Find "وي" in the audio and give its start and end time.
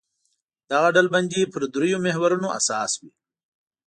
3.01-3.11